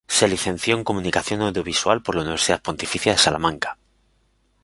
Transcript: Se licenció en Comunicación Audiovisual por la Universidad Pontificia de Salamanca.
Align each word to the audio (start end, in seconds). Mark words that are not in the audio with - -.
Se 0.07 0.27
licenció 0.27 0.75
en 0.75 0.83
Comunicación 0.83 1.43
Audiovisual 1.43 2.01
por 2.01 2.15
la 2.15 2.21
Universidad 2.21 2.59
Pontificia 2.63 3.11
de 3.11 3.19
Salamanca. 3.19 3.77